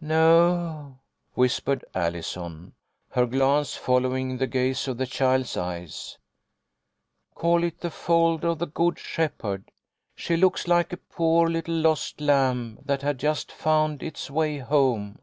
"No," 0.00 0.98
whispered 1.34 1.84
Allison, 1.94 2.74
her 3.10 3.26
glance 3.26 3.76
following 3.76 4.38
the 4.38 4.48
gaze 4.48 4.88
of 4.88 4.98
the 4.98 5.06
child's 5.06 5.56
eyes." 5.56 6.18
Call 7.36 7.62
it 7.62 7.78
The 7.78 7.92
Fold 7.92 8.44
of 8.44 8.58
the 8.58 8.66
Good 8.66 8.98
Sliepherd. 8.98 9.70
She 10.16 10.36
looks 10.36 10.66
like 10.66 10.92
a 10.92 10.96
poor 10.96 11.48
little 11.48 11.76
lost 11.76 12.20
lamb 12.20 12.80
that 12.84 13.02
had 13.02 13.18
just 13.20 13.52
found 13.52 14.02
its 14.02 14.28
way 14.28 14.58
home." 14.58 15.16